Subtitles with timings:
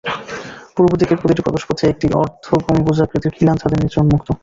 [0.75, 4.27] পূর্ব দিকের প্রতিটি প্রবেশপথ একটি অর্ধগম্বুজাকৃতির খিলান ছাদের নিচে উন্মুক্ত।